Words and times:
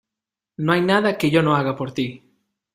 No 0.57 0.71
hay 0.73 0.81
nada 0.81 1.15
que 1.15 1.29
yo 1.29 1.43
no 1.43 1.55
haga 1.55 1.75
por 1.75 1.91
tí. 1.91 2.25